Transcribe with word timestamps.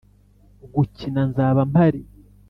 gukina, 0.73 1.21
nzaba 1.29 1.61
mpari. 1.71 2.01